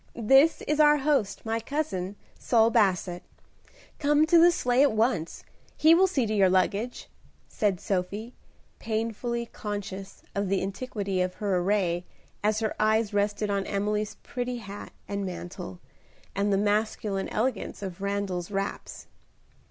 [0.15, 3.21] This is our host, my cousin, Saul Basset.
[3.99, 5.43] Come to the sleigh at once,
[5.77, 7.07] he will see to your luggage,"
[7.47, 8.33] said Sophie,
[8.79, 12.07] painfully conscious of the antiquity of her array
[12.43, 15.79] as her eyes rested on Emily's pretty hat and mantle,
[16.33, 19.05] and the masculine elegance of Randal's wraps.